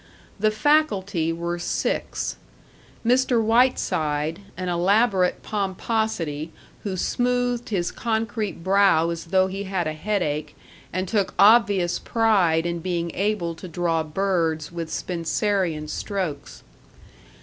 [0.39, 2.35] The faculty were six:
[3.05, 3.39] Mr.
[3.39, 10.55] Whiteside, an elaborate pomposity who smoothed his concrete brow as though he had a headache,
[10.91, 16.63] and took obvious pride in being able to draw birds with Spencerian strokes.